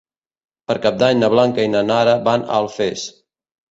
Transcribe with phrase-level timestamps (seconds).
[0.71, 3.09] Per Cap d'Any na Blanca i na Nara van a Alfés.